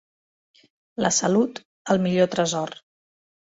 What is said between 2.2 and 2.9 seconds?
tresor.